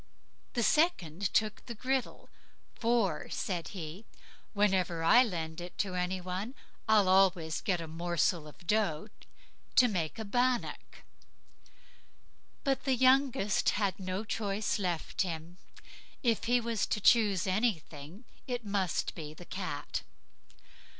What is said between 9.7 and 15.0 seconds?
to make a bannock." But the youngest, he had no choice